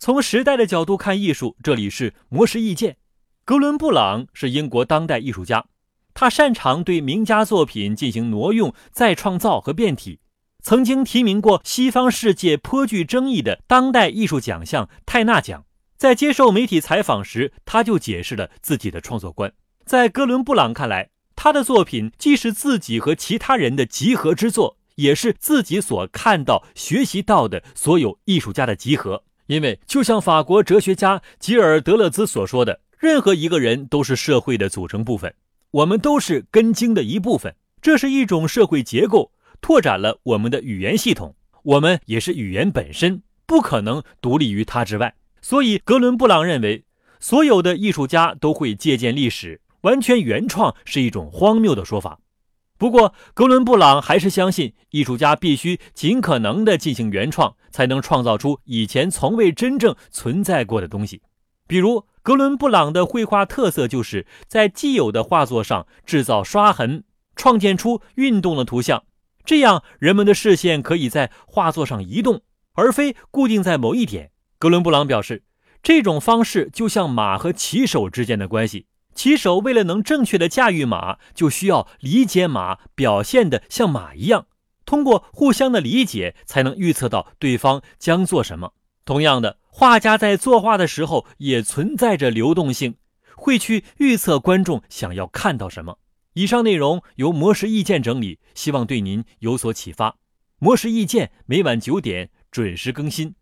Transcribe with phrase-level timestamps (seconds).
[0.00, 2.96] 从时代的角度看艺术，这里是魔石意见。
[3.44, 5.66] 哥伦布朗是英国当代艺术家，
[6.14, 10.20] 他擅长对名家作品进行挪用、再创造和变体。
[10.62, 15.66] 曾经提名过西方世界颇具争议的当代艺术奖项泰纳奖。
[15.98, 19.52] 在接受媒体采访时，他就解释了自己的创作观。
[19.84, 29.24] 在哥伦布朗看来，他的作品既是自己和其他人的集合之作，也是自己所看到、学习到的所有艺术家的集合。
[29.50, 35.34] 因为，就像法国哲学家吉尔德勒兹所说的，任何一个人都是社会的组成部分，
[35.72, 37.52] 我们都是根茎的一部分。
[37.82, 39.32] 这是一种社会结构。
[39.60, 41.34] 拓展了我们的语言系统，
[41.64, 45.12] 我们也是语言本身，不可能独立于它之外。
[45.42, 46.84] 所以，格伦布朗认为，
[47.18, 52.20] 所有的艺术家都会借鉴历史，完全原创是一种荒谬的说法。
[52.80, 61.20] 不过，哥伦布朗还是相信，艺术家必须尽可能的进行原创，才能创造出以前从未真正存在过的东西。
[61.68, 67.04] 比如，哥伦布朗的绘画特色就是在既有的画作上制造刷痕，
[67.36, 69.04] 创建出运动的图像。
[69.44, 72.40] 这样，人们的视线可以在画作上移动，
[72.72, 74.30] 而非固定在某一点。
[74.58, 75.42] 哥伦布朗表示，
[75.82, 78.86] 这种方式就像马和骑手之间的关系。
[79.20, 84.46] 骑手为了能正确的驾驭马，就需要理解马，表现的像马一样。
[84.86, 88.72] 通过互相的理解，才能预测到对方将做什么。
[89.04, 92.94] 同样的，画家在作画的时候也存在着流动性，
[93.36, 95.98] 会去预测观众想要看到什么。
[96.32, 100.16] 以上内容由魔石意见整理，希望对您有所启发。
[100.58, 103.34] 魔石意见每晚九点准时更新。